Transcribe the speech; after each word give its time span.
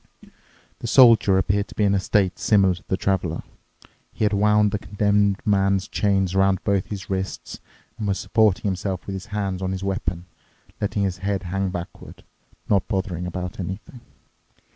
The 0.79 0.87
Soldier 0.87 1.37
appeared 1.37 1.67
to 1.67 1.75
be 1.75 1.83
in 1.83 1.93
a 1.93 1.99
state 1.99 2.39
similar 2.39 2.73
to 2.73 2.83
the 2.87 2.97
Traveler. 2.97 3.43
He 4.11 4.25
had 4.25 4.33
wound 4.33 4.71
the 4.71 4.79
Condemned 4.79 5.37
Man's 5.45 5.87
chain 5.87 6.27
around 6.33 6.63
both 6.63 6.87
his 6.87 7.07
wrists 7.11 7.59
and 7.99 8.07
was 8.07 8.17
supporting 8.17 8.63
himself 8.63 9.05
with 9.05 9.13
his 9.13 9.27
hand 9.27 9.61
on 9.61 9.71
his 9.73 9.83
weapon, 9.83 10.25
letting 10.81 11.03
his 11.03 11.19
head 11.19 11.43
hang 11.43 11.69
backward, 11.69 12.23
not 12.67 12.87
bothering 12.87 13.27
about 13.27 13.59
anything. 13.59 14.01